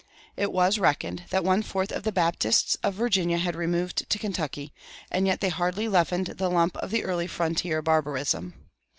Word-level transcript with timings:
It 0.35 0.51
was 0.51 0.79
reckoned 0.79 1.25
that 1.29 1.43
one 1.43 1.61
fourth 1.61 1.91
of 1.91 2.01
the 2.01 2.11
Baptists 2.11 2.73
of 2.81 2.95
Virginia 2.95 3.37
had 3.37 3.55
removed 3.55 4.09
to 4.09 4.17
Kentucky, 4.17 4.73
and 5.11 5.27
yet 5.27 5.41
they 5.41 5.49
hardly 5.49 5.87
leavened 5.87 6.25
the 6.39 6.49
lump 6.49 6.75
of 6.77 6.91
early 6.91 7.27
frontier 7.27 7.83
barbarism. 7.83 8.55